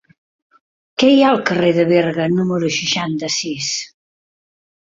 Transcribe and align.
Què 1.03 1.09
hi 1.15 1.19
ha 1.25 1.27
al 1.33 1.41
carrer 1.51 1.69
de 1.79 1.85
Berga 1.91 2.27
número 2.39 2.73
seixanta-sis? 2.79 3.73